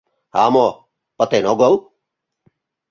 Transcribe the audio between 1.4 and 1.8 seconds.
огыл?